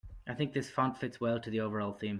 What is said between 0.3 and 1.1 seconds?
think this font